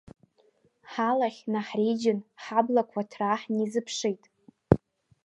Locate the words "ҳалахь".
0.91-1.41